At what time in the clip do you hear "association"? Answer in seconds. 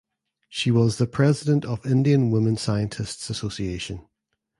3.29-4.03